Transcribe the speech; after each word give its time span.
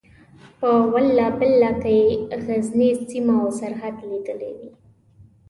په 0.59 0.69
والله 0.93 1.27
بالله 1.39 1.71
که 1.81 1.91
یې 1.99 2.07
غزنۍ 2.45 2.89
سیمه 3.09 3.33
او 3.43 3.49
سرحد 3.59 3.95
لیدلی 4.09 4.51
وي. 4.57 4.71